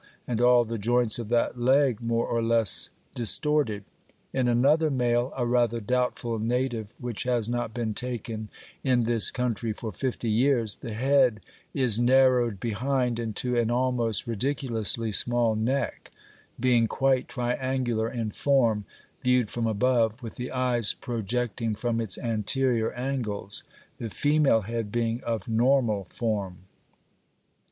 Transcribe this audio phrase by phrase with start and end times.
[0.25, 3.83] 25), and all the joints of that leg more or less distorted;
[4.33, 8.49] in another male (a rather doubtful native which has not been taken
[8.83, 11.39] in this country for fifty years) the head
[11.75, 16.09] is narrowed behind into an almost ridiculously small neck,
[16.59, 18.85] being quite triangular in form,
[19.21, 23.61] viewed from above, with the eyes projecting from its anterior angles
[23.99, 23.99] (fig.
[23.99, 26.63] 27, 1), the female head being of normal form (fig.